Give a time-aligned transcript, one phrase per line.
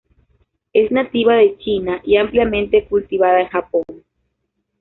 [0.73, 3.85] Es nativa de China, y ampliamente cultivada en Japón.